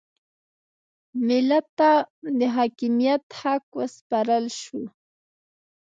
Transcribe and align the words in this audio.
ملت 1.27 1.65
ته 1.79 1.91
د 2.39 2.41
حاکمیت 2.55 3.21
د 3.29 3.33
حق 3.39 3.67
سپارل 3.95 4.45
وشو. 4.51 4.81